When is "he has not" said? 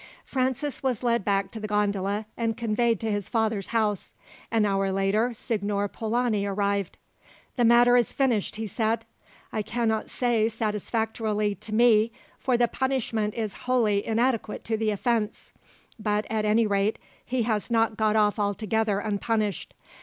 17.23-17.95